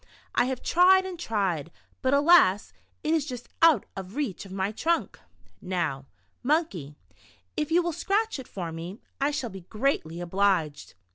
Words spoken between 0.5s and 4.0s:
tried and tried, but alas, it is just out